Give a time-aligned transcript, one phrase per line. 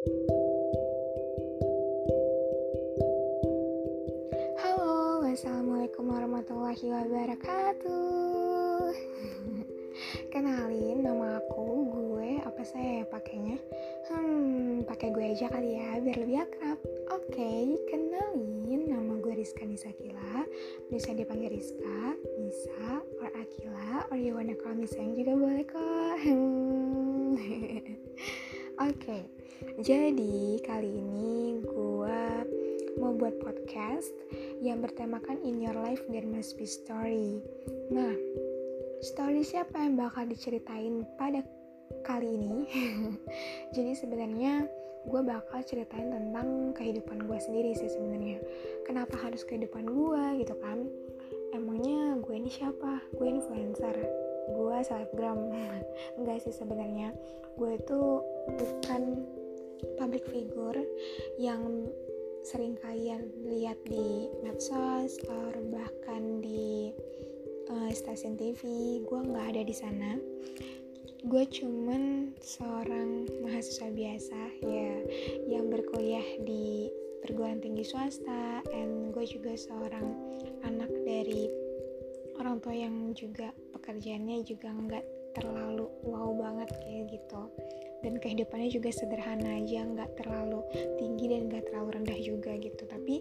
[0.00, 0.16] Halo,
[5.20, 8.96] Wassalamualaikum warahmatullahi wabarakatuh.
[10.32, 13.60] Kenalin, nama aku, gue, apa saya ya pakainya?
[14.08, 16.80] Hmm, pakai gue aja kali ya, biar lebih akrab.
[17.12, 20.48] Oke, kenalin, nama gue Rizka Nisakila.
[20.88, 26.24] Bisa dipanggil Rizka, Nisa, or Akila, or you wanna call me sayang juga boleh kok.
[28.80, 29.28] Oke,
[29.80, 32.22] jadi kali ini gue
[32.96, 34.08] mau buat podcast
[34.64, 37.44] yang bertemakan In Your Life There Must Be Story.
[37.92, 38.16] Nah,
[39.04, 41.44] story siapa yang bakal diceritain pada
[42.08, 42.64] kali ini?
[43.76, 44.64] jadi sebenarnya
[45.04, 48.40] gue bakal ceritain tentang kehidupan gue sendiri sih sebenarnya.
[48.88, 50.88] Kenapa harus kehidupan gue gitu kan?
[51.52, 53.00] Emangnya gue ini siapa?
[53.16, 53.96] Gue influencer
[54.50, 55.38] gue selebgram
[56.18, 57.14] enggak sih sebenarnya
[57.54, 58.00] gue itu
[58.50, 59.02] bukan
[59.96, 60.82] public figure
[61.40, 61.88] yang
[62.40, 66.88] sering kalian lihat di medsos atau bahkan di
[67.68, 68.60] uh, stasiun TV
[69.04, 70.16] gue nggak ada di sana.
[71.20, 75.04] Gue cuman seorang mahasiswa biasa ya
[75.52, 76.88] yang berkuliah di
[77.20, 78.64] perguruan tinggi swasta.
[78.72, 80.16] And gue juga seorang
[80.64, 81.52] anak dari
[82.40, 87.42] orang tua yang juga pekerjaannya juga nggak terlalu wow banget kayak gitu
[88.00, 90.64] dan kehidupannya juga sederhana aja nggak terlalu
[90.96, 92.82] tinggi dan nggak terlalu rendah juga gitu.
[92.88, 93.14] Tapi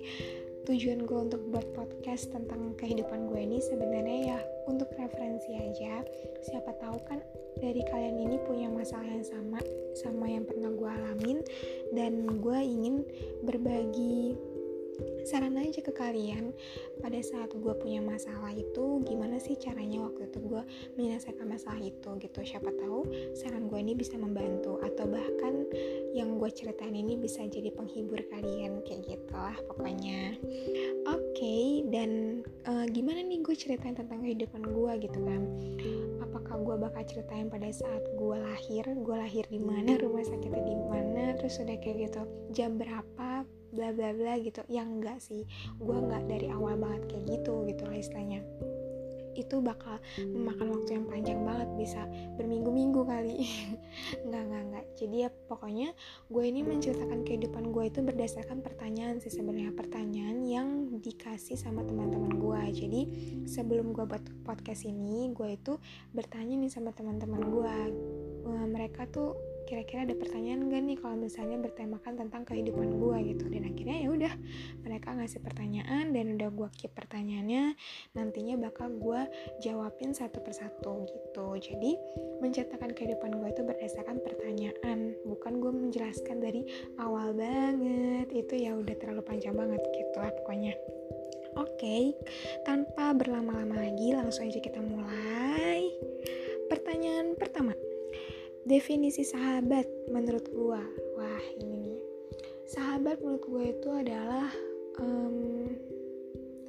[0.67, 6.03] tujuan gue untuk buat podcast tentang kehidupan gue ini sebenarnya ya untuk referensi aja.
[6.45, 7.19] Siapa tahu kan
[7.59, 9.59] dari kalian ini punya masalah yang sama
[9.97, 11.39] sama yang pernah gue alamin.
[11.95, 13.03] Dan gue ingin
[13.43, 14.37] berbagi
[15.27, 16.55] saran aja ke kalian
[16.99, 20.63] pada saat gue punya masalah itu gimana sih caranya waktu itu gue
[20.97, 22.39] menyelesaikan masalah itu gitu.
[22.41, 23.05] Siapa tahu
[23.37, 25.69] saran gue ini bisa membantu atau bahkan
[26.11, 30.35] yang gue ceritain ini bisa jadi penghibur kalian kayak gitu lah pokoknya.
[31.09, 35.41] Oke okay, dan uh, gimana nih gue ceritain tentang kehidupan gue gitu kan?
[36.25, 38.85] Apakah gue bakal ceritain pada saat gue lahir?
[39.05, 39.97] Gue lahir di mana?
[39.97, 41.23] Rumah sakitnya di mana?
[41.37, 42.21] Terus udah kayak gitu
[42.53, 44.61] jam berapa bla bla bla gitu.
[44.67, 45.43] Yang enggak sih.
[45.77, 48.41] Gue nggak dari awal banget kayak gitu gitu lah istilahnya.
[49.37, 52.01] Itu bakal memakan waktu yang panjang banget bisa
[52.35, 53.47] berminggu-minggu kali.
[54.27, 55.89] Nggak nggak nggak jadi ya pokoknya
[56.27, 59.71] gue ini menceritakan kehidupan gue itu berdasarkan pertanyaan sih sebenarnya.
[59.71, 60.67] Pertanyaan yang
[60.99, 63.01] dikasih sama teman-teman gue jadi
[63.47, 65.79] sebelum gue buat podcast ini gue itu
[66.11, 67.77] bertanya nih sama teman-teman gue
[68.69, 73.45] mereka tuh kira-kira ada pertanyaan gak nih kalau misalnya bertemakan tentang kehidupan gue gitu?
[73.53, 74.33] Dan akhirnya ya udah
[74.81, 77.77] mereka ngasih pertanyaan dan udah gue keep pertanyaannya
[78.17, 79.21] nantinya bakal gue
[79.61, 81.47] jawabin satu persatu gitu.
[81.61, 81.93] Jadi
[82.41, 86.65] menceritakan kehidupan gue itu berdasarkan pertanyaan bukan gue menjelaskan dari
[86.97, 88.25] awal banget.
[88.33, 90.73] Itu ya udah terlalu panjang banget gitu lah pokoknya.
[91.57, 92.03] Oke, okay,
[92.61, 95.81] tanpa berlama-lama lagi, langsung aja kita mulai.
[96.69, 97.73] Pertanyaan pertama,
[98.67, 100.83] definisi sahabat menurut gue
[101.15, 102.01] wah ini nih.
[102.67, 104.47] Sahabat menurut gue itu adalah
[104.99, 105.73] um,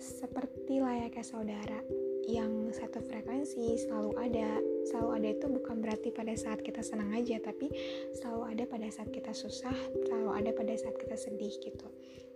[0.00, 1.80] seperti layaknya saudara
[2.30, 4.62] yang satu frekuensi selalu ada.
[4.86, 7.68] Selalu ada itu bukan berarti pada saat kita senang aja tapi
[8.16, 9.74] selalu ada pada saat kita susah
[10.06, 11.88] selalu ada pada saat kita sedih gitu.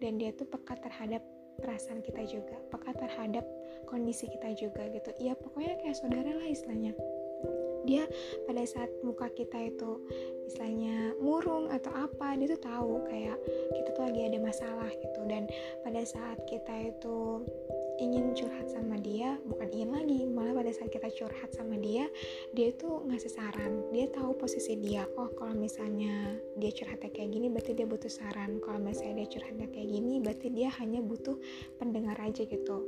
[0.03, 1.22] Dan dia tuh peka terhadap
[1.62, 3.47] perasaan kita juga peka terhadap
[3.87, 5.14] kondisi kita juga gitu.
[5.22, 6.93] Ya pokoknya kayak saudara lah istilahnya
[7.84, 8.04] dia
[8.48, 10.00] pada saat muka kita itu
[10.44, 13.38] misalnya murung atau apa dia tuh tahu kayak
[13.72, 15.20] kita tuh lagi ada masalah gitu.
[15.24, 15.48] Dan
[15.84, 17.44] pada saat kita itu
[18.02, 22.10] ingin curhat sama dia bukan ingin lagi malah pada saat kita curhat sama dia
[22.52, 23.86] dia tuh ngasih saran.
[23.94, 28.58] Dia tahu posisi dia oh kalau misalnya dia curhatnya kayak gini berarti dia butuh saran.
[28.58, 31.38] Kalau misalnya dia curhatnya kayak gini berarti dia hanya butuh
[31.78, 32.78] pendengar aja gitu.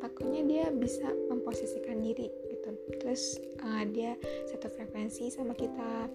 [0.00, 2.28] Takutnya dia bisa memposisikan diri
[2.64, 2.96] gitu.
[3.04, 4.16] Terus uh, dia
[4.48, 6.08] satu frekuensi sama kita.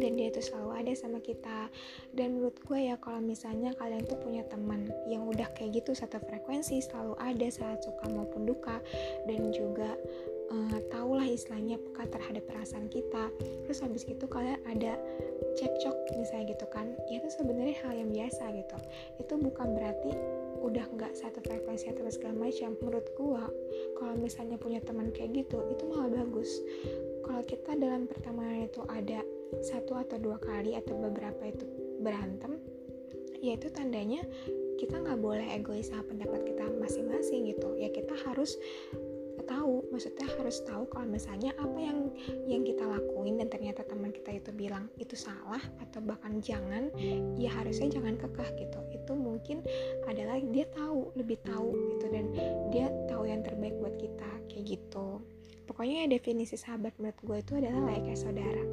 [0.00, 1.68] Dan dia itu selalu ada sama kita.
[2.14, 6.18] Dan menurut gue ya kalau misalnya kalian tuh punya teman yang udah kayak gitu satu
[6.24, 8.80] frekuensi selalu ada saat suka maupun duka.
[9.28, 9.98] Dan juga
[10.48, 13.28] uh, tahulah istilahnya peka terhadap perasaan kita.
[13.66, 14.96] Terus habis itu kalian ada
[15.58, 16.86] cekcok misalnya gitu kan.
[17.10, 18.78] Ya itu sebenarnya hal yang biasa gitu.
[19.20, 20.10] Itu bukan berarti
[20.60, 23.48] udah nggak satu frekuensi atau segala macam menurut gua
[23.96, 26.60] kalau misalnya punya teman kayak gitu itu malah bagus.
[27.24, 29.24] Kalau kita dalam pertemanan itu ada
[29.64, 31.66] satu atau dua kali atau beberapa itu
[32.00, 32.60] berantem
[33.40, 34.22] ya itu tandanya
[34.76, 37.76] kita nggak boleh egois sama pendapat kita masing-masing gitu.
[37.76, 38.56] Ya kita harus
[39.44, 42.10] tahu maksudnya harus tahu kalau misalnya apa yang
[42.46, 46.88] yang kita lakuin dan ternyata teman kita itu bilang itu salah atau bahkan jangan
[47.36, 48.80] ya harusnya jangan kekeh gitu.
[48.92, 49.62] Itu mungkin
[50.08, 52.24] adalah dia tahu lebih tahu gitu dan
[52.74, 55.20] dia tahu yang terbaik buat kita kayak gitu.
[55.70, 58.64] Pokoknya ya definisi sahabat menurut gue itu adalah layaknya saudara.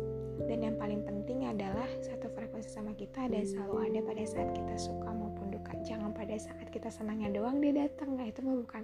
[0.47, 4.75] Dan yang paling penting adalah satu frekuensi sama kita dan selalu ada pada saat kita
[4.79, 5.77] suka maupun duka.
[5.85, 8.17] Jangan pada saat kita senangnya doang dia datang.
[8.17, 8.81] Nah itu mah bukan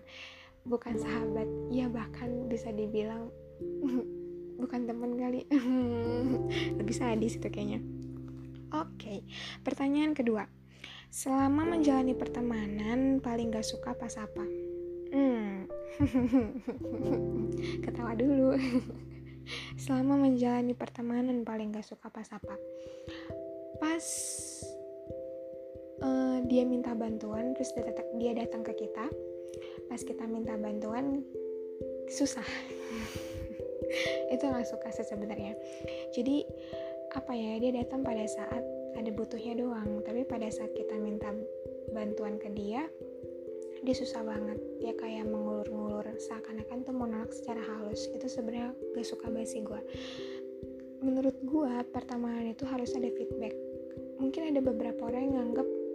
[0.63, 3.27] bukan sahabat ya bahkan bisa dibilang
[4.61, 5.43] bukan temen kali.
[6.79, 7.83] Lebih sadis itu kayaknya.
[8.73, 9.19] Oke okay.
[9.61, 10.47] pertanyaan kedua.
[11.13, 14.45] Selama menjalani pertemanan paling gak suka pas apa?
[15.13, 15.69] Hmm.
[17.85, 18.57] Ketawa dulu.
[19.77, 22.57] Selama menjalani pertemanan paling gak suka pas apa?
[23.77, 24.05] Pas
[26.01, 27.69] uh, dia minta bantuan terus
[28.17, 29.05] dia datang ke kita
[29.93, 31.21] pas kita minta bantuan
[32.09, 32.41] susah.
[34.33, 35.53] Itu nggak suka sih sebenarnya.
[36.17, 36.41] Jadi
[37.13, 38.65] apa ya dia datang pada saat
[38.97, 40.01] ada butuhnya doang.
[40.01, 41.29] Tapi pada saat kita minta
[41.93, 42.89] bantuan ke dia
[43.85, 44.57] dia susah banget.
[44.81, 46.09] Dia kayak mengulur-ngulur.
[46.17, 48.09] Seakan-akan tuh mau nolak secara halus.
[48.17, 49.81] Itu sebenarnya gak suka basi gue
[51.03, 53.51] menurut gue pertemanan itu harus ada feedback.
[54.23, 55.51] Mungkin ada beberapa orang yang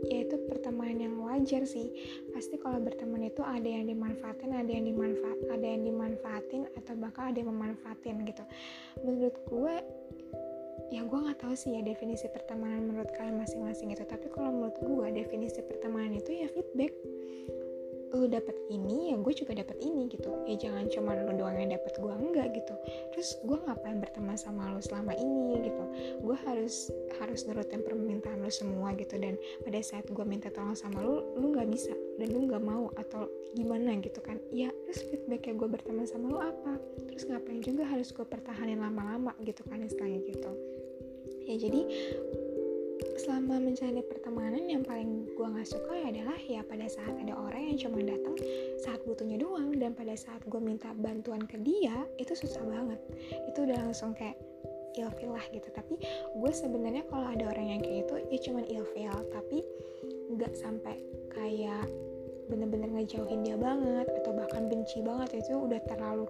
[0.06, 1.90] yaitu pertemanan yang wajar sih.
[2.30, 7.34] Pasti kalau berteman itu ada yang dimanfaatin ada yang dimanfaat ada yang dimanfaatin atau bahkan
[7.34, 8.44] ada yang memanfaatin gitu.
[9.02, 9.74] Menurut gue
[10.88, 14.06] ya gue nggak tahu sih ya definisi pertemanan menurut kalian masing-masing itu.
[14.06, 16.94] Tapi kalau menurut gue definisi pertemanan itu ya feedback
[18.16, 20.32] lu dapet ini ya gue juga dapet ini gitu.
[20.48, 22.74] Ya jangan cuma lu doang yang dapet gue enggak gitu.
[23.12, 25.84] Terus gue ngapain berteman sama lu selama ini gitu?
[26.24, 26.88] Gue harus
[27.20, 29.20] harus nurutin permintaan lu semua gitu.
[29.20, 32.88] Dan pada saat gue minta tolong sama lu lu nggak bisa dan lu nggak mau
[32.96, 34.40] atau gimana gitu kan?
[34.54, 36.80] Ya terus feedbacknya gue berteman sama lu apa?
[37.12, 40.52] Terus ngapain juga harus gue pertahanin lama-lama gitu kan istilahnya gitu.
[41.48, 41.80] Ya jadi
[43.18, 47.78] selama menjalani pertemanan yang paling gue nggak suka adalah ya pada saat ada orang yang
[47.78, 48.34] cuma datang
[48.82, 53.00] saat butuhnya doang dan pada saat gue minta bantuan ke dia itu susah banget.
[53.50, 54.38] Itu udah langsung kayak
[54.98, 55.68] ilfil lah gitu.
[55.70, 55.94] Tapi
[56.34, 59.14] gue sebenarnya kalau ada orang yang kayak itu ya cuman ilfil.
[59.30, 59.58] Tapi
[60.34, 60.96] nggak sampai
[61.32, 61.86] kayak
[62.48, 65.46] bener-bener ngejauhin dia banget atau bahkan benci banget.
[65.46, 66.26] Itu udah terlalu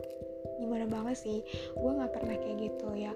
[0.60, 1.40] gimana banget sih.
[1.76, 3.12] Gue nggak pernah kayak gitu ya.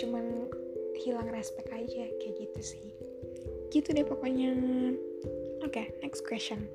[0.00, 0.48] Cuman
[0.96, 2.86] hilang respect aja kayak gitu sih.
[3.70, 4.52] Gitu deh pokoknya.
[5.64, 6.66] Oke okay, next question.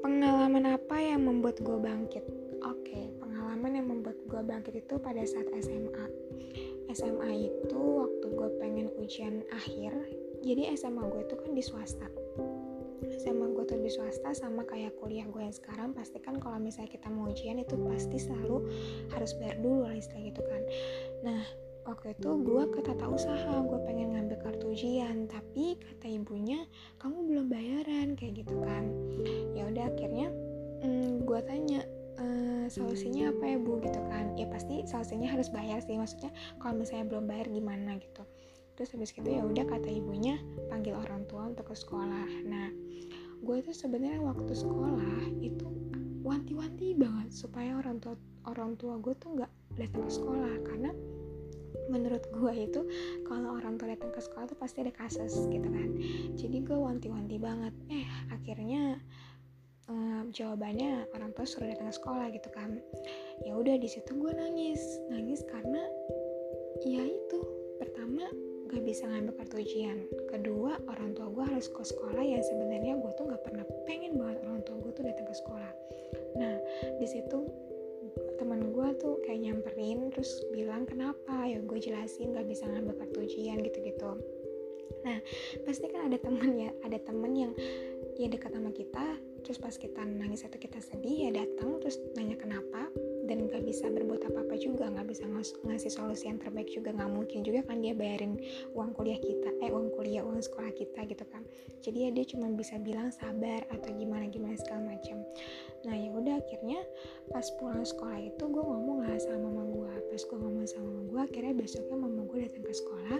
[0.00, 2.24] Pengalaman apa yang membuat gue bangkit?
[2.64, 6.30] Oke okay, pengalaman yang membuat gue bangkit itu pada saat SMA
[6.90, 9.94] SMA itu waktu gue pengen ujian akhir
[10.42, 12.08] jadi SMA gue itu kan di swasta.
[13.20, 16.90] SMA gue tuh di swasta sama kayak kuliah gue yang sekarang pasti kan kalau misalnya
[16.90, 18.64] kita mau ujian itu pasti selalu
[19.12, 20.62] harus bayar dulu lah istilah gitu kan.
[21.22, 21.42] Nah
[21.90, 26.62] waktu itu gue ke tata usaha gue pengen ngambil kartu ujian tapi kata ibunya
[27.02, 28.86] kamu belum bayaran kayak gitu kan.
[29.58, 30.30] Ya udah akhirnya
[30.86, 31.82] hmm, gue tanya
[32.22, 32.26] e,
[32.70, 33.82] solusinya apa ya bu?
[33.82, 34.38] Gitu kan.
[34.38, 36.30] Ya pasti solusinya harus bayar sih maksudnya
[36.62, 38.22] kalau misalnya belum bayar gimana gitu.
[38.78, 40.38] Terus habis gitu ya udah kata ibunya
[40.70, 42.30] panggil orang tua untuk ke sekolah.
[42.46, 42.70] Nah
[43.42, 45.66] gue itu sebenarnya waktu sekolah itu
[46.22, 48.14] wanti-wanti banget supaya orang tua
[48.46, 50.92] orang tua gue tuh nggak datang ke sekolah karena
[51.88, 52.80] menurut gue itu
[53.26, 55.88] kalau orang tua datang ke sekolah tuh pasti ada kasus gitu kan.
[56.38, 57.74] Jadi gue wanti-wanti banget.
[57.90, 58.98] Eh akhirnya
[59.90, 62.78] um, jawabannya orang tua suruh datang ke sekolah gitu kan.
[63.42, 64.80] Ya udah di situ gue nangis.
[65.10, 65.82] Nangis karena
[66.86, 67.40] ya itu
[67.76, 68.24] pertama
[68.70, 69.98] gak bisa ngambil kartu ujian
[70.30, 74.38] kedua orang tua gue harus ke sekolah yang sebenarnya gue tuh gak pernah pengen banget
[74.46, 75.72] orang tua gue tuh datang ke sekolah.
[76.38, 76.54] Nah
[77.02, 77.38] di situ
[78.40, 81.44] teman gue tuh kayak nyamperin terus bilang kenapa?
[81.44, 84.16] Ya gue jelasin gak bisa ngambil kartu ujian gitu-gitu.
[85.04, 85.20] Nah
[85.68, 87.52] pasti kan ada temen ya ada temen yang
[88.16, 92.36] ya dekat sama kita terus pas kita nangis atau kita sedih ya datang terus nanya
[92.36, 92.88] kenapa
[93.30, 97.10] dan gak bisa berbuat apa-apa juga nggak bisa ngas ngasih solusi yang terbaik juga nggak
[97.14, 98.34] mungkin juga kan dia bayarin
[98.74, 101.46] uang kuliah kita eh uang kuliah uang sekolah kita gitu kan.
[101.78, 105.22] Jadi ya dia cuma bisa bilang sabar atau gimana gimana segala macam.
[105.86, 106.82] Nah ya udah akhirnya
[107.30, 111.02] pas pulang sekolah itu gue ngomong lah sama mama gue pas gue ngomong sama mama
[111.06, 113.18] gue akhirnya besoknya mama gue datang ke sekolah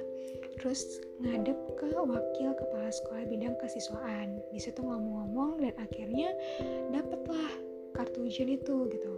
[0.58, 0.80] terus
[1.22, 4.42] ngadep ke wakil kepala sekolah bidang kesiswaan.
[4.50, 6.34] Di situ ngomong-ngomong dan akhirnya
[6.90, 7.54] dapetlah
[7.94, 9.14] kartu ujian itu gitu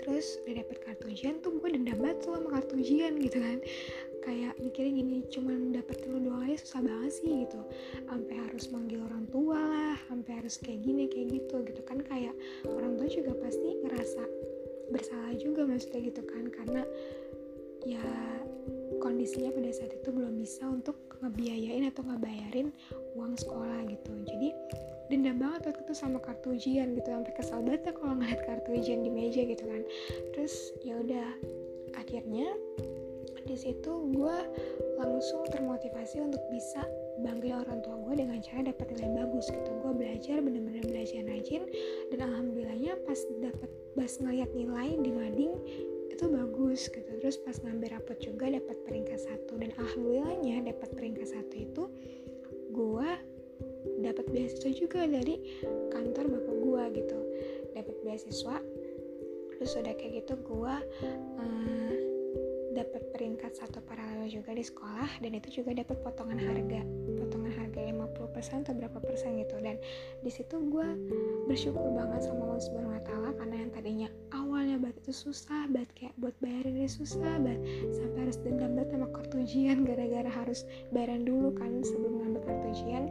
[0.00, 3.58] terus udah dapet kartu ujian tuh gue dendam banget sama kartu ujian gitu kan.
[4.20, 7.60] Kayak mikirnya gini cuman dapet telur doang aja susah banget sih gitu.
[8.04, 11.98] Sampai harus manggil orang tua lah sampai harus kayak gini kayak gitu gitu kan.
[12.04, 12.36] Kayak
[12.68, 14.22] orang tua juga pasti ngerasa
[14.92, 16.44] bersalah juga maksudnya gitu kan.
[16.52, 16.82] Karena
[17.88, 18.04] ya
[19.00, 22.68] kondisinya pada saat itu belum bisa untuk ngebiayain atau ngebayarin
[23.16, 24.12] uang sekolah gitu.
[24.28, 24.48] Jadi
[25.10, 28.68] dendam banget waktu itu sama kartu ujian gitu sampai kesal banget ya kalau ngeliat kartu
[28.78, 29.82] ujian di meja gitu kan.
[30.32, 30.54] Terus
[30.86, 31.28] ya udah
[31.98, 32.54] akhirnya
[33.50, 34.36] di situ gue
[34.94, 36.86] langsung termotivasi untuk bisa
[37.26, 39.70] banggain orang tua gue dengan cara dapat nilai bagus gitu.
[39.82, 41.66] Gue belajar bener-bener belajar rajin
[42.14, 45.52] dan alhamdulillahnya pas dapat pas ngeliat nilai di mading
[46.14, 47.10] itu bagus gitu.
[47.18, 51.84] Terus pas ngambil rapot juga dapat peringkat satu dan alhamdulillahnya dapat peringkat satu itu
[52.70, 53.10] gue
[54.00, 55.40] dapat beasiswa juga dari
[55.92, 57.18] kantor bapak gue gitu.
[57.76, 58.56] Dapat beasiswa
[59.60, 60.74] terus udah kayak gitu gue
[61.36, 61.92] uh,
[62.72, 66.80] dapat peringkat satu paralel juga di sekolah dan itu juga dapat potongan harga
[67.20, 69.60] potongan harga 50% atau berapa persen gitu.
[69.60, 69.76] Dan
[70.24, 70.88] di situ gue
[71.44, 75.90] bersyukur banget sama Allah Subhanahu Wa Taala karena yang tadinya awalnya banget itu susah banget
[75.98, 77.60] kayak buat bayarinnya susah banget
[77.92, 82.66] sampai harus dendam banget sama kartu ujian gara-gara harus bayaran dulu kan sebelum ngambil kartu
[82.80, 83.04] ujian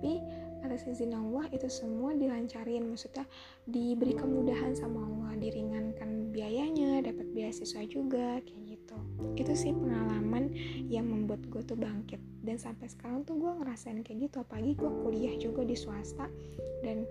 [0.00, 0.16] tapi
[0.64, 2.88] atas izin Allah itu semua dilancarin.
[2.88, 3.28] Maksudnya
[3.68, 8.96] diberi kemudahan sama Allah diringankan biayanya dapat beasiswa juga kayak gitu.
[9.36, 10.56] Itu sih pengalaman
[10.88, 12.16] yang membuat gue tuh bangkit.
[12.40, 14.40] Dan sampai sekarang tuh gue ngerasain kayak gitu.
[14.40, 16.32] Apalagi gue kuliah juga di swasta.
[16.80, 17.04] Dan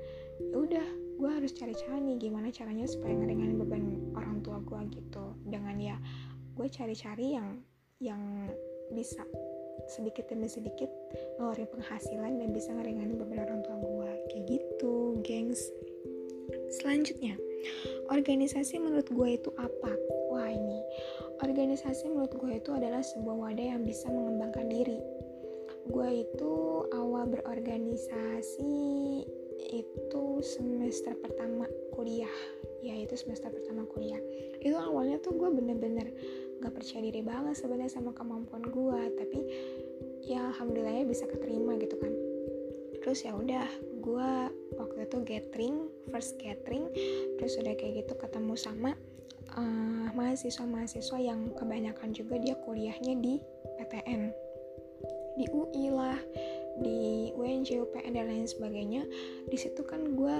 [0.50, 0.88] ya udah
[1.22, 3.86] gue harus cari cara nih gimana caranya supaya ngeringanin beban
[4.18, 5.38] orang tua gue gitu.
[5.46, 5.98] Dengan ya
[6.58, 7.62] gue cari-cari yang
[8.02, 8.50] yang
[8.90, 9.22] bisa
[9.90, 10.88] sedikit demi sedikit
[11.42, 15.62] ngeluarin penghasilan dan bisa ngeringanin beban orang tua gue kayak gitu gengs.
[16.80, 17.36] Selanjutnya
[18.10, 19.92] organisasi menurut gue itu apa?
[20.32, 20.80] Wah ini.
[21.42, 25.00] Organisasi menurut gue itu adalah sebuah wadah yang bisa mengembangkan diri.
[25.90, 28.74] Gue itu awal berorganisasi
[29.60, 32.32] itu semester pertama kuliah.
[32.80, 34.20] Ya itu semester pertama kuliah.
[34.64, 36.08] Itu awalnya tuh gue bener-bener
[36.60, 39.40] gak percaya diri banget sebenarnya sama kemampuan gue tapi
[40.28, 42.14] ya alhamdulillahnya bisa keterima gitu kan.
[43.00, 43.66] Terus ya udah
[44.04, 44.32] gue
[44.76, 45.76] waktu itu gathering
[46.12, 46.88] first gathering
[47.40, 48.92] terus udah kayak gitu ketemu sama
[49.56, 53.40] uh, mahasiswa-mahasiswa yang kebanyakan juga dia kuliahnya di
[53.80, 54.50] PTN
[55.40, 56.20] di UI lah
[56.80, 59.04] di UNJ, UPN dan lain sebagainya.
[59.48, 60.38] Di situ kan gue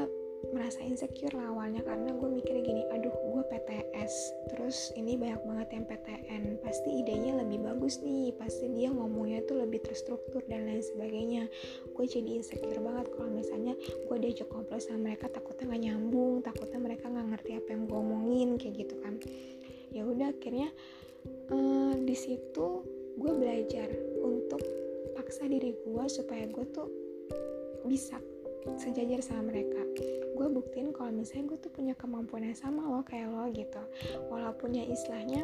[0.56, 4.14] merasa insecure lah awalnya karena gue mikirnya gini aduh gue PTS
[4.52, 9.62] terus ini banyak banget yang PTN pasti idenya lebih bagus nih pasti dia ngomongnya tuh
[9.62, 11.44] lebih terstruktur dan lain sebagainya.
[11.94, 16.80] Gue jadi insecure banget kalau misalnya gue diajak ngobrol sama mereka takutnya nggak nyambung takutnya
[16.80, 19.14] mereka nggak ngerti apa yang gue omongin kayak gitu kan.
[19.94, 20.70] Ya udah akhirnya
[21.52, 22.68] uh, di situ
[23.20, 23.90] gue belajar
[24.24, 24.64] untuk
[25.14, 26.88] paksa diri gue supaya gue tuh
[27.84, 28.18] bisa
[28.78, 29.82] sejajar sama mereka
[30.40, 33.84] gue buktiin kalau misalnya gue tuh punya kemampuan yang sama loh kayak lo gitu.
[34.32, 35.44] Walaupun ya istilahnya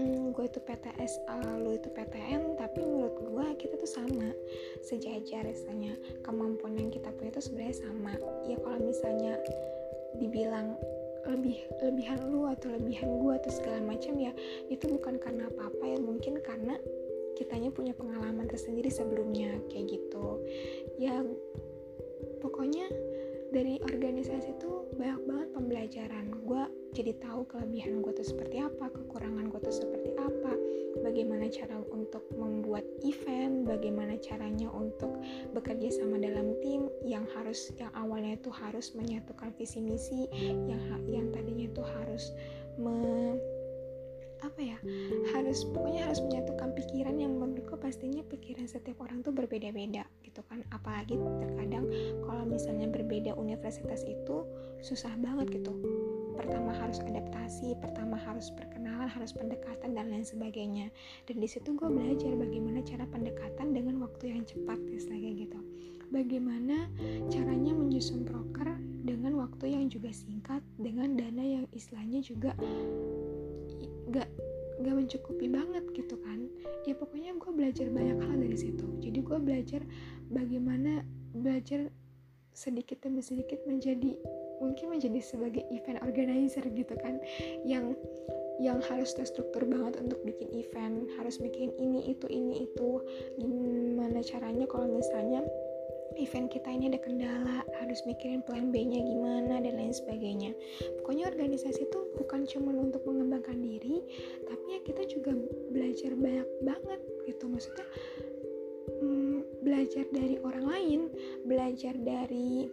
[0.00, 4.32] hmm, gue itu PTS uh, lo itu PTN tapi menurut gue kita tuh sama.
[4.80, 5.92] Sejajar istilahnya
[6.24, 8.16] kemampuan yang kita punya itu sebenarnya sama.
[8.48, 9.36] Ya kalau misalnya
[10.16, 10.72] dibilang
[11.28, 14.30] lebih lebihan lu atau lebihan gue atau segala macam ya
[14.70, 16.78] itu bukan karena apa-apa ya mungkin karena
[17.36, 20.40] kitanya punya pengalaman tersendiri sebelumnya kayak gitu.
[20.96, 21.20] Ya
[22.40, 22.88] pokoknya
[23.54, 26.24] dari organisasi itu banyak banget pembelajaran.
[26.46, 26.64] Gue
[26.96, 30.56] jadi tahu kelebihan gue tuh seperti apa kekurangan gue tuh seperti apa
[31.04, 35.20] bagaimana cara untuk membuat event bagaimana caranya untuk
[35.52, 41.28] bekerja sama dalam tim yang harus yang awalnya itu harus menyatukan visi misi yang yang
[41.36, 42.32] tadinya itu harus
[42.80, 43.36] me,
[44.40, 44.78] apa ya
[45.36, 50.60] harus pokoknya harus menyatukan pikiran yang menurutku pastinya pikiran setiap orang tuh berbeda-beda gitu kan.
[50.68, 51.88] Apalagi terkadang
[52.28, 54.44] kalau misalnya berbeda universitas itu
[54.84, 55.72] susah banget gitu.
[56.36, 60.92] Pertama harus adaptasi pertama harus perkenalan harus pendekatan dan lain sebagainya.
[61.24, 65.60] Dan di situ gue belajar bagaimana cara pendekatan dengan waktu yang cepat istilahnya gitu.
[66.12, 66.86] Bagaimana
[67.32, 68.76] caranya menyusun proker
[69.08, 72.52] dengan waktu yang juga singkat dengan dana yang istilahnya juga
[74.12, 74.28] gak
[74.84, 76.46] gak mencukupi banget gitu kan.
[76.86, 78.86] Ya pokoknya gue belajar banyak hal dari situ.
[79.02, 79.82] Jadi gue belajar
[80.30, 81.06] bagaimana
[81.36, 81.90] belajar
[82.56, 84.16] sedikit demi sedikit menjadi
[84.56, 87.20] mungkin menjadi sebagai event organizer gitu kan
[87.68, 87.92] yang
[88.56, 93.04] yang harus terstruktur banget untuk bikin event harus bikin ini itu ini itu.
[93.36, 95.44] Gimana caranya kalau misalnya
[96.16, 100.56] event kita ini ada kendala harus mikirin plan B nya gimana dan lain sebagainya.
[101.00, 104.00] Pokoknya organisasi itu bukan cuma untuk mengembangkan diri
[104.48, 105.36] tapi ya kita juga
[105.68, 107.44] belajar banyak banget gitu.
[107.52, 107.86] Maksudnya
[109.04, 109.25] hmm,
[109.66, 111.00] belajar dari orang lain
[111.42, 112.70] belajar dari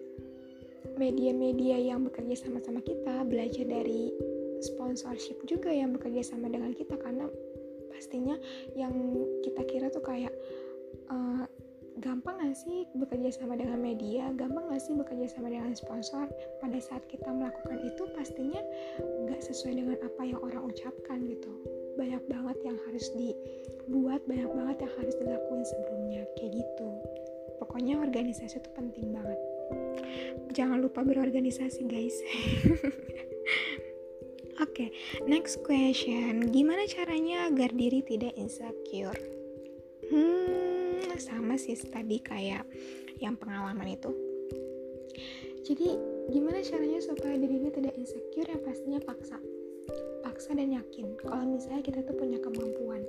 [0.94, 4.14] media-media yang bekerja sama-sama kita belajar dari
[4.62, 7.26] sponsorship juga yang bekerja sama dengan kita karena
[7.90, 8.38] pastinya
[8.78, 8.94] yang
[9.42, 10.32] kita kira tuh kayak
[11.10, 11.50] uh,
[12.02, 14.34] gampang gak sih bekerja sama dengan media?
[14.34, 16.30] Gampang gak sih bekerja sama dengan sponsor?
[16.62, 18.62] Pada saat kita melakukan itu pastinya
[19.00, 21.54] nggak sesuai dengan apa yang orang ucapkan gitu
[21.96, 26.90] banyak banget yang harus dibuat banyak banget yang harus dilakuin sebelumnya kayak gitu
[27.62, 29.40] pokoknya organisasi itu penting banget
[30.54, 32.18] jangan lupa berorganisasi guys
[34.62, 34.90] Oke, okay,
[35.26, 36.54] next question.
[36.54, 39.18] Gimana caranya agar diri tidak insecure?
[40.14, 42.62] Hmm, sama sih tadi kayak
[43.18, 44.14] yang pengalaman itu.
[45.66, 45.98] Jadi,
[46.30, 48.46] gimana caranya supaya dirinya tidak insecure?
[48.46, 49.42] Yang pastinya paksa.
[50.44, 53.00] Paksa dan yakin kalau misalnya kita tuh punya kemampuan.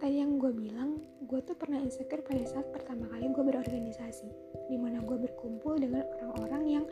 [0.00, 0.96] Tadi yang gue bilang,
[1.28, 4.24] gue tuh pernah insecure pada saat pertama kali gue berorganisasi.
[4.72, 6.84] Di mana gue berkumpul dengan orang-orang yang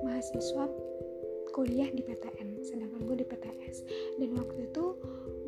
[0.00, 0.64] mahasiswa
[1.52, 3.84] kuliah di PTN sedangkan gue di PTS
[4.16, 4.96] dan waktu itu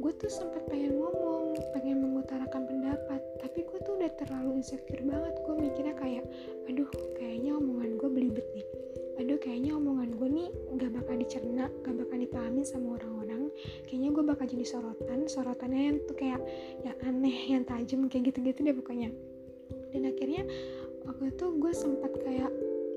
[0.05, 3.25] gue tuh sempat pengen ngomong pengen mengutarakan pendapat.
[3.41, 5.41] Tapi gue tuh udah terlalu insecure banget.
[5.41, 6.29] Gue mikirnya kayak
[6.69, 8.69] aduh kayaknya omongan gue belibet nih.
[9.25, 13.12] Aduh kayaknya omongan gue nih gak bakal dicerna gak bakal dipahami sama orang-orang
[13.87, 16.43] kayaknya gue bakal jadi sorotan sorotannya yang tuh kayak
[16.83, 19.11] yang aneh yang tajam kayak gitu-gitu deh pokoknya.
[19.93, 20.43] Dan akhirnya
[21.05, 22.53] waktu itu gue sempat kayak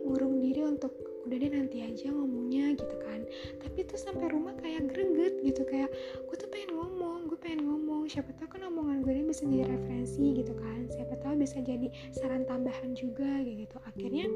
[0.06, 0.94] ngurung diri untuk
[1.26, 3.26] udah deh nanti aja ngomongnya gitu kan.
[3.66, 5.90] Tapi tuh sampai rumah kayak greget gitu kayak
[6.30, 8.06] gue tuh pengen ngomong gue pengen ngomong.
[8.06, 10.86] Siapa tahu kan omongan gue ini bisa jadi referensi gitu kan.
[10.94, 13.76] Siapa tahu bisa jadi saran tambahan juga gitu.
[13.90, 14.30] Akhirnya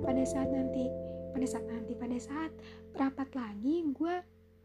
[0.00, 0.88] pada saat nanti
[1.30, 2.52] pada saat nanti pada saat
[2.96, 4.16] rapat lagi gue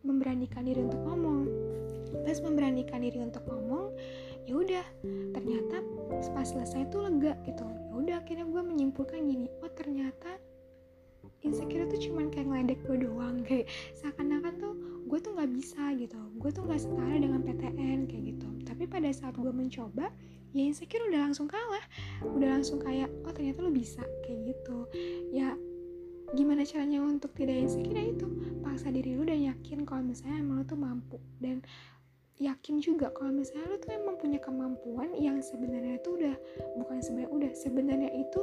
[0.06, 1.50] memberanikan diri untuk ngomong.
[2.22, 3.92] Pas memberanikan diri untuk ngomong
[4.46, 4.86] ya udah
[5.34, 5.82] ternyata
[6.38, 7.66] pas selesai tuh lega gitu.
[7.66, 10.38] Ya udah akhirnya gue menyimpulkan gini oh ternyata
[11.42, 13.42] insecure tuh cuman kayak ngeledek gue doang.
[13.42, 14.74] Kayak seakan-akan tuh
[15.10, 16.20] gue tuh nggak bisa gitu.
[16.38, 18.50] Gue tuh nggak setara dengan PTN kayak gitu.
[18.66, 20.14] Tapi pada saat gue mencoba
[20.56, 21.86] ya insecure udah langsung kalah.
[22.22, 24.06] Udah langsung kayak oh ternyata lo bisa.
[24.22, 24.78] Kayak gitu.
[25.34, 25.58] Ya
[26.34, 28.28] gimana caranya untuk tidak insecure ya itu?
[28.66, 31.18] Paksa diri lu dan yakin kalau misalnya emang lo tuh mampu.
[31.38, 31.62] Dan
[32.42, 36.36] yakin juga kalau misalnya lo tuh emang punya kemampuan yang sebenarnya itu udah
[36.82, 38.42] bukan sebenarnya udah sebenarnya itu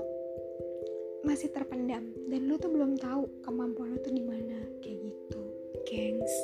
[1.27, 2.07] masih terpendam.
[2.31, 5.43] Dan lu tuh belum tahu kemampuan lu tuh di mana kayak gitu.
[5.89, 6.35] Gengs.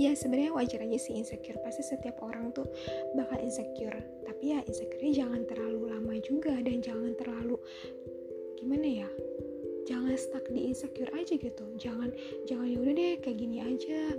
[0.00, 1.60] Ya sebenarnya wajar aja sih insecure.
[1.62, 2.66] Pasti setiap orang tuh
[3.14, 4.00] bakal insecure.
[4.26, 7.60] Tapi ya insecure jangan terlalu lama juga dan jangan terlalu
[8.60, 9.08] gimana ya
[9.88, 11.64] jangan stuck di insecure aja gitu.
[11.76, 12.10] Jangan
[12.48, 14.14] jangan yaudah deh kayak gini aja.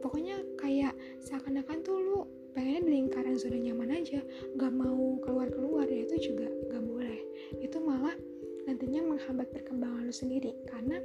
[0.00, 0.92] Pokoknya kayak
[1.24, 2.18] seakan-akan tuh lu
[2.56, 4.20] pengennya di lingkaran zona nyaman aja.
[4.56, 7.20] Gak mau keluar keluar ya itu juga gak boleh.
[7.60, 8.16] Itu malah
[8.66, 10.52] nantinya menghambat perkembangan lu sendiri.
[10.66, 10.98] Karena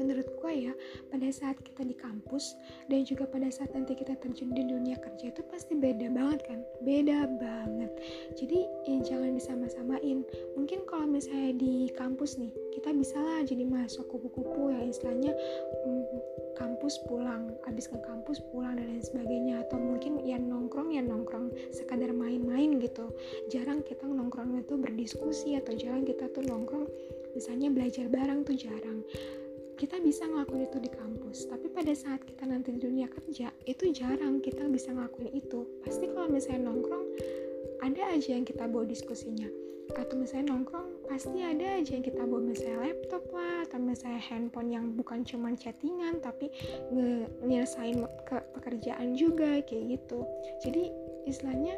[0.00, 0.72] menurut gue ya
[1.12, 2.56] pada saat kita di kampus
[2.88, 6.64] dan juga pada saat nanti kita terjun di dunia kerja itu pasti beda banget kan?
[6.80, 7.92] Beda banget.
[8.40, 10.24] Jadi ya jangan disama-samain.
[10.56, 15.36] Mungkin kalau misalnya di kampus nih kita bisa lah jadi masuk kupu-kupu ya istilahnya
[15.84, 16.04] hmm,
[16.56, 19.68] kampus pulang habis ke kampus pulang dan lain sebagainya.
[19.68, 23.12] Atau mungkin ya nongkrong ya nongkrong sekadar main-main gitu.
[23.52, 26.88] Jarang kita nongkrong itu berdiskusi atau jarang kita tuh nongkrong
[27.34, 29.06] misalnya belajar bareng tuh jarang
[29.80, 33.88] kita bisa ngelakuin itu di kampus tapi pada saat kita nanti di dunia kerja itu
[33.96, 35.64] jarang kita bisa ngelakuin itu.
[35.80, 37.06] Pasti kalau misalnya nongkrong
[37.80, 39.48] ada aja yang kita bawa diskusinya.
[39.96, 44.68] Atau misalnya nongkrong pasti ada aja yang kita bawa misalnya laptop lah atau misalnya handphone
[44.68, 46.52] yang bukan cuma chattingan tapi
[47.40, 50.28] nyelesain ke pekerjaan juga kayak gitu.
[50.60, 50.92] Jadi
[51.24, 51.74] istilahnya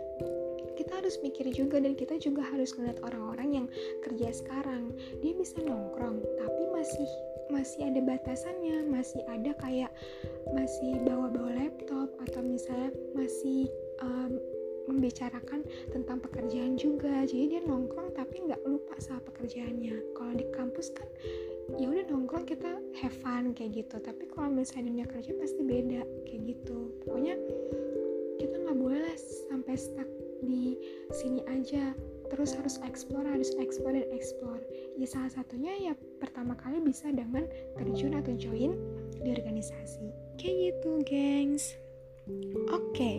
[0.74, 3.66] kita harus mikir juga dan kita juga harus ngeliat orang-orang yang
[4.02, 4.90] kerja sekarang.
[5.22, 7.08] Dia bisa nongkrong tapi masih
[7.52, 9.92] masih ada batasannya masih ada kayak
[10.56, 13.68] masih bawa-bawa laptop atau misalnya masih
[14.00, 14.40] um,
[14.90, 15.62] membicarakan
[15.94, 17.22] tentang pekerjaan juga.
[17.22, 20.16] Jadi dia nongkrong tapi nggak lupa sama pekerjaannya.
[20.16, 21.06] Kalau di kampus kan
[21.78, 23.96] ya udah nongkrong kita have fun kayak gitu.
[24.02, 26.90] Tapi kalau misalnya dunia kerja pasti beda kayak gitu.
[27.06, 27.38] Pokoknya
[28.42, 29.14] kita nggak boleh
[29.46, 30.08] sampai stuck
[30.42, 30.74] di
[31.14, 31.94] sini aja
[32.32, 34.64] terus harus explore harus explore dan explore.
[34.96, 37.44] Ya salah satunya ya pertama kali bisa dengan
[37.76, 38.72] terjun atau join
[39.20, 40.08] di organisasi.
[40.40, 41.76] Kayak gitu gengs.
[42.72, 43.16] Oke okay,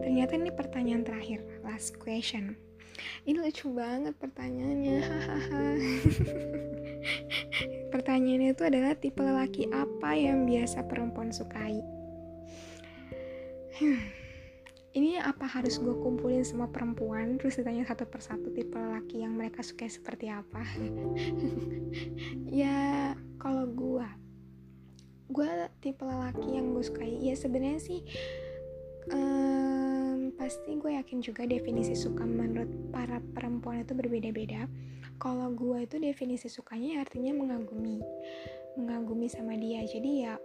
[0.00, 2.56] ternyata ini pertanyaan terakhir last question.
[3.28, 4.98] Ini lucu banget pertanyaannya.
[7.92, 11.82] Pertanyaannya itu adalah tipe lelaki apa yang biasa perempuan sukai
[14.94, 17.34] ini apa harus gue kumpulin semua perempuan?
[17.42, 20.62] Terus ditanya satu persatu tipe laki yang mereka suka seperti apa?
[22.50, 24.06] Ya kalau gue
[25.34, 25.50] gue
[25.82, 27.18] tipe laki yang gue sukai.
[27.18, 28.06] Ya sebenarnya sih
[29.10, 34.70] um, pasti gue yakin juga definisi suka menurut para perempuan itu berbeda-beda.
[35.18, 37.98] Kalau gue itu definisi sukanya artinya mengagumi
[38.78, 39.82] mengagumi sama dia.
[39.82, 40.38] Jadi ya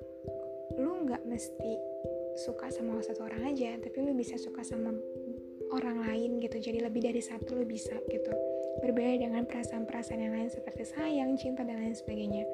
[0.78, 1.89] lu nggak mesti
[2.38, 4.94] suka sama satu orang aja tapi lu bisa suka sama
[5.74, 6.58] orang lain gitu.
[6.58, 8.34] Jadi lebih dari satu lu bisa gitu.
[8.82, 12.46] Berbeda dengan perasaan-perasaan yang lain seperti sayang, cinta dan lain sebagainya.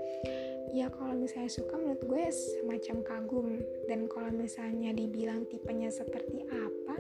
[0.76, 3.48] Ya kalau misalnya suka menurut gue semacam kagum.
[3.88, 6.96] Dan kalau misalnya dibilang tipenya seperti apa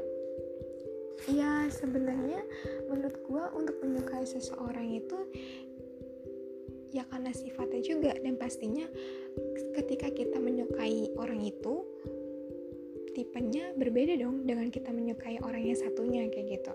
[1.25, 2.37] ya sebenarnya
[2.85, 5.17] menurut gue untuk menyukai seseorang itu
[6.93, 8.11] ya karena sifatnya juga.
[8.21, 8.85] Dan pastinya
[9.75, 11.83] ketika kita menyukai orang itu
[13.15, 16.73] tipenya berbeda dong dengan kita menyukai orang yang satunya kayak gitu.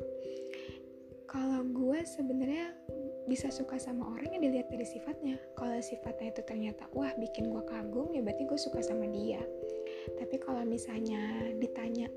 [1.29, 2.75] Kalau gue sebenarnya
[3.29, 5.39] bisa suka sama orang yang dilihat dari sifatnya.
[5.55, 9.39] Kalau sifatnya itu ternyata wah bikin gue kagum ya berarti gue suka sama dia.
[10.17, 12.09] Tapi kalau misalnya ditanya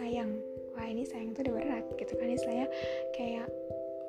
[0.00, 0.34] sayang
[0.74, 2.68] wah ini sayang tuh udah berat gitu kan istilahnya
[3.14, 3.46] kayak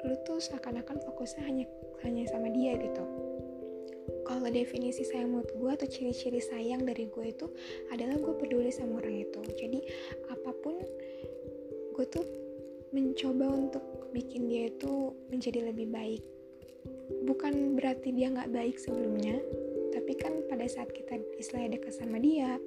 [0.06, 1.66] lu tuh seakan-akan fokusnya hanya
[2.06, 3.27] hanya sama dia gitu
[4.28, 7.48] kalau definisi sayang menurut gue atau ciri-ciri sayang dari gue itu
[7.96, 9.40] adalah gue peduli sama orang itu.
[9.56, 9.80] Jadi
[10.28, 10.76] apa pun
[11.96, 12.28] gue tuh
[12.92, 16.24] mencoba untuk bikin dia itu menjadi lebih baik.
[17.24, 19.40] Bukan berarti dia nggak baik sebelumnya
[19.96, 22.62] tapi kan pada saat kita istilahnya dekat sama dia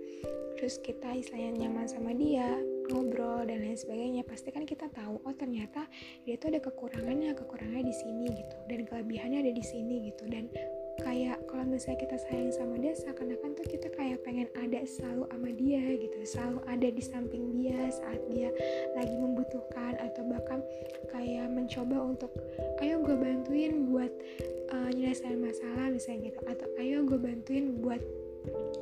[0.59, 2.59] terus kita istilahnya nyaman sama dia
[2.90, 5.87] ngobrol dan lain sebagainya pasti kan kita tahu oh ternyata
[6.27, 8.57] dia tuh ada kekurangannya kekurangannya di sini gitu.
[8.66, 10.27] Dan kelebihannya ada di sini gitu.
[10.27, 10.51] Dan
[11.00, 15.50] kayak kalau misalnya kita sayang sama dia seakan-akan tuh kita kayak pengen ada selalu sama
[15.52, 18.48] dia gitu selalu ada di samping dia saat dia
[18.94, 20.60] lagi membutuhkan atau bahkan
[21.10, 22.32] kayak mencoba untuk
[22.84, 24.12] ayo gue bantuin buat
[24.70, 28.00] uh, nyelesain masalah misalnya gitu atau ayo gue bantuin buat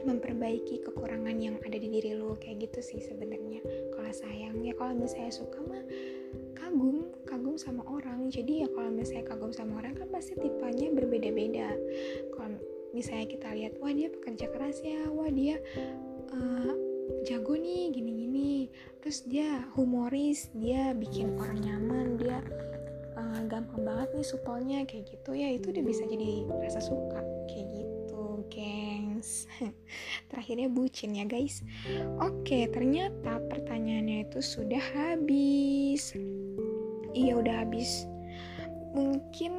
[0.06, 3.58] memperbaiki kekurangan yang ada di diri lo kayak gitu sih sebenarnya.
[3.90, 5.82] Kalau sayang ya kalau misalnya suka mah
[7.58, 8.30] sama orang.
[8.30, 11.74] Jadi ya kalau misalnya kagum sama orang kan pasti tipenya berbeda-beda.
[12.32, 12.56] Kalau
[12.94, 15.10] misalnya kita lihat wah dia pekerja keras ya.
[15.10, 15.58] Wah dia
[16.32, 16.72] uh,
[17.26, 18.70] jago nih gini-gini.
[19.02, 22.38] Terus dia humoris dia bikin orang nyaman dia
[23.18, 25.34] uh, gampang banget nih supelnya kayak gitu.
[25.34, 27.88] Ya itu udah bisa jadi rasa suka kayak gitu
[28.48, 29.50] gengs.
[30.30, 31.62] Terakhirnya bucin ya guys.
[32.22, 36.14] Oke ternyata pertanyaannya itu sudah habis
[37.12, 38.08] iya udah habis.
[38.96, 39.52] Mungkin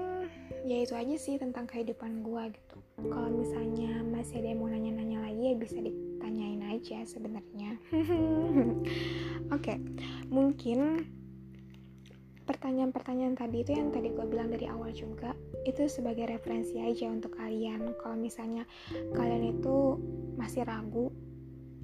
[0.67, 2.77] ya itu aja sih tentang kehidupan gue gitu.
[3.09, 7.79] Kalau misalnya masih ada yang mau nanya-nanya lagi ya bisa ditanyain aja sebenarnya.
[7.95, 8.75] Oke
[9.55, 9.77] okay.
[10.27, 11.07] mungkin
[12.49, 15.37] pertanyaan-pertanyaan tadi itu yang tadi gue bilang dari awal juga
[15.69, 17.93] itu sebagai referensi aja untuk kalian.
[18.01, 18.65] Kalau misalnya
[19.13, 20.01] kalian itu
[20.33, 21.13] masih ragu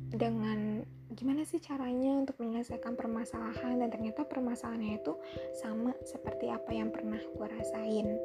[0.09, 0.81] dengan
[1.15, 3.79] gimana sih caranya untuk menyelesaikan permasalahan?
[3.79, 5.15] Dan ternyata permasalahannya itu
[5.57, 8.19] sama seperti apa yang pernah gue rasain.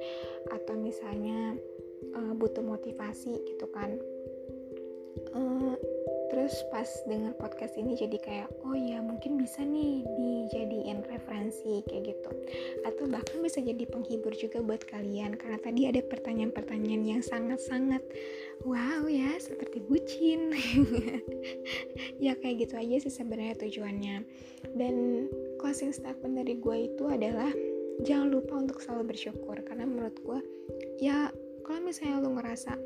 [0.51, 1.55] Atau misalnya
[2.13, 3.95] uh, butuh motivasi gitu kan.
[5.35, 5.75] Uh,
[6.31, 12.15] terus pas dengar podcast ini jadi kayak oh ya mungkin bisa nih dijadiin referensi kayak
[12.15, 12.31] gitu.
[12.87, 18.01] Atau bahkan bisa jadi penghibur juga buat kalian karena tadi ada pertanyaan-pertanyaan yang sangat-sangat
[18.63, 20.55] wow ya seperti bucin.
[22.21, 24.17] Ya kayak gitu aja sih sebenarnya tujuannya.
[24.77, 27.49] Dan closing statement dari gue itu adalah
[28.05, 30.41] jangan lupa untuk selalu bersyukur karena menurut gue
[31.01, 31.29] ya
[31.65, 32.77] kalau misalnya lu ngerasa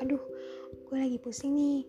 [0.00, 0.20] aduh
[0.90, 1.86] gue lagi pusing nih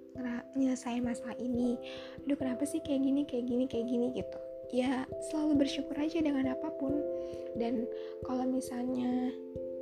[0.53, 1.77] nyelesain masalah ini.
[2.25, 4.07] Aduh kenapa sih kayak gini kayak gini kayak gini?
[4.13, 4.39] Gitu.
[4.71, 7.01] Ya selalu bersyukur aja dengan apa pun.
[7.57, 7.89] Dan
[8.23, 9.33] kalau misalnya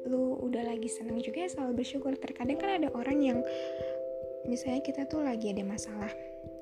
[0.07, 2.15] lu udah lagi seneng juga ya selalu bersyukur.
[2.15, 3.39] Terkadang kan ada orang yang
[4.47, 6.11] misalnya kita tuh lagi ada masalah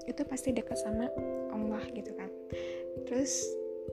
[0.10, 1.14] itu pasti dekat sama
[1.54, 2.30] Allah gitu kan.
[3.06, 3.46] Terus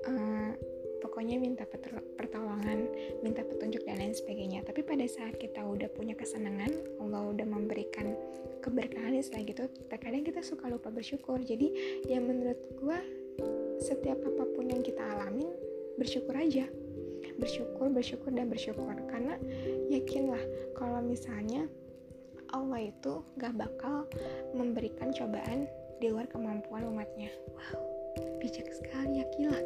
[0.08, 0.56] uh,
[1.05, 1.69] pokoknya minta
[2.17, 2.88] pertolongan
[3.21, 4.64] minta petunjuk dan lain sebagainya.
[4.64, 6.73] Tapi pada saat kita udah punya kesenangan
[7.05, 8.17] Allah udah memberikan
[8.64, 11.37] keberkahan setelah gitu terkadang kita suka lupa bersyukur.
[11.45, 11.69] Jadi
[12.09, 12.99] ya menurut gue
[13.85, 15.53] setiap apa pun yang kita alamin
[16.01, 16.64] bersyukur aja.
[17.37, 18.97] Bersyukur bersyukur dan bersyukur.
[19.12, 19.37] Karena
[19.93, 20.40] yakinlah
[20.73, 21.69] kalau misalnya
[22.57, 24.09] Allah itu gak bakal
[24.57, 25.69] memberikan cobaan
[26.01, 27.29] di luar kemampuan umatnya.
[27.53, 27.95] Wow
[28.45, 29.57] bijak sekali ya kila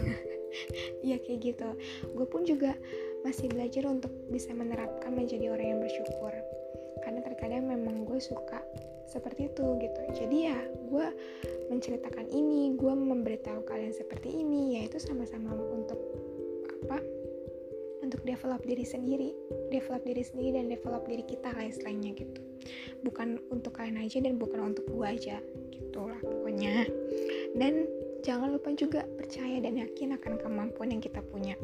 [1.08, 1.68] ya kayak gitu.
[2.14, 2.74] Gue pun juga
[3.22, 6.32] masih belajar untuk bisa menerapkan menjadi orang yang bersyukur.
[7.00, 8.60] Karena terkadang memang gue suka
[9.10, 10.00] seperti itu gitu.
[10.14, 10.58] Jadi ya
[10.90, 11.06] gue
[11.70, 15.98] menceritakan ini gue memberitahu kalian seperti ini yaitu sama-sama untuk
[16.86, 16.98] apa
[18.00, 19.30] untuk develop diri sendiri
[19.70, 22.40] develop diri sendiri dan develop diri kita lah istilahnya gitu.
[23.06, 25.38] Bukan untuk kalian aja dan bukan untuk gue aja
[25.70, 26.90] gitu lah pokoknya.
[27.54, 27.86] Dan
[28.20, 31.56] jangan lupa juga percaya dan yakin akan kemampuan yang kita punya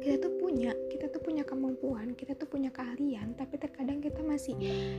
[0.00, 4.54] kita tuh punya kita tuh punya kemampuan kita tuh punya keahlian tapi terkadang kita masih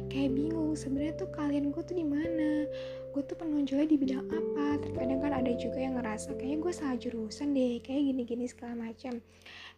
[0.09, 2.65] kayak bingung sebenarnya tuh kalian gue tuh di mana?
[3.11, 4.79] Gue tuh penonjolnya di bidang apa?
[4.79, 9.19] Terkadang kan ada juga yang ngerasa kayak gue salah jurusan deh kayak gini-gini segala macam.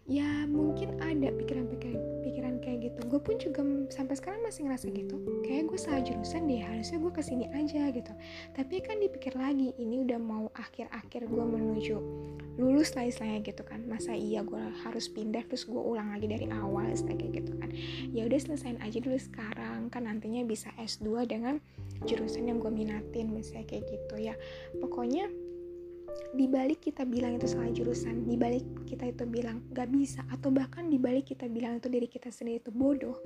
[0.04, 3.00] Ya mungkin ada pikiran-pikiran pikiran kayak gitu.
[3.08, 5.16] Gue pun juga sampai sekarang masih ngerasa gitu.
[5.48, 8.14] Kayak gue salah jurusan deh harusnya gue ke sini aja gitu.
[8.54, 11.98] Tapi kan dipikir lagi ini udah mau akhir-akhir gue menuju
[12.62, 13.82] lulus lah istilahnya gitu kan.
[13.90, 17.70] Masa iya gue harus pindah terus gue ulang lagi dari awal kayak gitu kan.
[18.12, 19.90] Ya udah selesain aja dulu sekarang.
[19.90, 21.58] Kan nantinya bisa S2 dengan
[22.04, 24.36] jurusan yang gue minatin misalnya kayak gitu ya.
[24.78, 25.30] Pokoknya
[26.34, 31.30] dibalik kita bilang itu salah jurusan, dibalik kita itu bilang gak bisa, atau bahkan dibalik
[31.30, 33.18] kita bilang itu diri kita sendiri itu bodoh,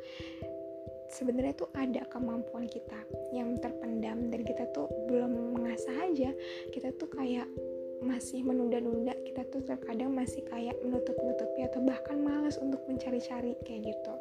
[1.12, 3.00] sebenarnya tuh ada kemampuan kita
[3.32, 6.32] yang terpendam dan kita tuh belum mengasah aja,
[6.76, 7.48] kita tuh kayak
[8.02, 14.14] masih menunda-nunda kita tuh terkadang masih kayak menutup-nutupi atau bahkan malas untuk mencari-cari kayak gitu.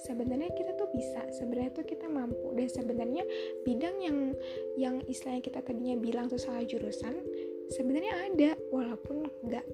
[0.00, 2.54] Sebenarnya kita tuh bisa sebenarnya tuh kita mampu.
[2.56, 3.24] Dan sebenarnya
[3.62, 4.18] bidang yang
[4.78, 7.22] yang istilahnya kita tadinya bilang tuh salah jurusan
[7.70, 9.66] sebenarnya ada walaupun nggak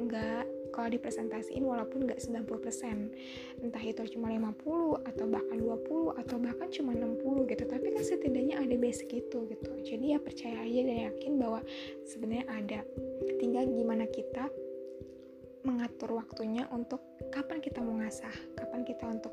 [0.00, 6.68] nggak kalau dipresentasiin walaupun nggak 90% entah itu cuma 50 atau bahkan 20 atau bahkan
[6.74, 7.64] cuma 60 gitu.
[7.70, 9.70] Tapi kan setidaknya ada basic itu gitu.
[9.86, 11.60] Jadi ya percaya aja dan yakin bahwa
[12.02, 12.80] sebenarnya ada.
[13.38, 14.50] Tinggal gimana kita
[15.64, 17.00] mengatur waktunya untuk
[17.32, 19.32] kapan kita mau ngasah, kapan kita untuk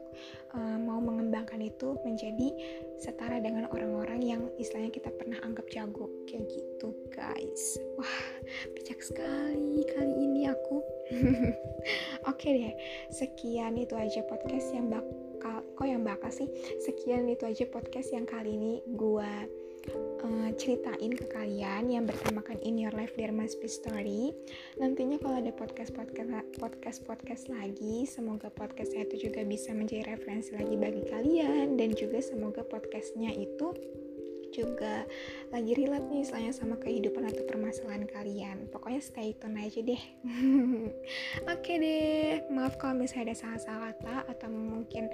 [0.56, 2.50] uh, mau mengembangkan itu menjadi
[2.98, 7.78] setara dengan orang-orang yang istilahnya kita pernah anggap jago kayak gitu guys.
[8.00, 8.24] Wah
[8.74, 10.80] bijak sekali kali ini aku.
[12.32, 12.74] Oke okay deh,
[13.12, 16.48] sekian itu aja podcast yang bakal kok yang bakal sih.
[16.80, 19.28] Sekian itu aja podcast yang kali ini gua
[19.89, 24.36] uh, ceritain ke kalian yang bertemakan In Your Life There Must Be Story.
[24.78, 26.30] Nantinya kalau ada podcast podcast
[26.62, 32.22] podcast podcast lagi, semoga podcastnya itu juga bisa menjadi referensi lagi bagi kalian dan juga
[32.22, 33.74] semoga podcastnya itu
[34.51, 35.07] juga
[35.49, 38.67] lagi relate nih soalnya sama kehidupan atau permasalahan kalian.
[38.67, 40.03] Pokoknya stay tune aja deh.
[41.47, 45.07] Oke okay deh maaf kalau misalnya ada salah-salah kata atau mungkin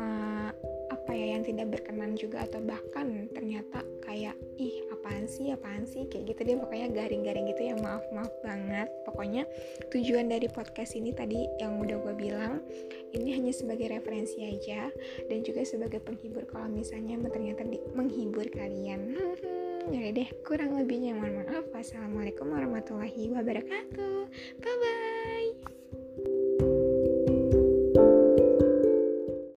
[0.00, 0.50] uh,
[0.88, 6.08] apa ya yang tidak berkenan juga atau bahkan ternyata kayak ih apaan sih apaan sih?
[6.08, 8.88] Kayak gitu deh pokoknya garing-garing gitu ya maaf maaf banget.
[9.04, 9.44] Pokoknya
[9.92, 12.64] tujuan dari podcast ini tadi yang udah gue bilang
[13.12, 14.88] ini hanya sebagai referensi aja
[15.28, 16.48] dan juga sebagai penghibur.
[16.48, 18.77] Kalau misalnya ternyata menghibur kalian
[19.94, 21.64] ya deh kurang lebihnya mohon maaf.
[21.72, 24.16] Wassalamualaikum warahmatullahi wabarakatuh.
[24.60, 25.47] Bye bye